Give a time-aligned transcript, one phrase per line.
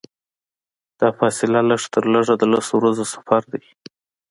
[0.99, 3.63] دا فاصله لږترلږه د لسو ورځو سفر دی.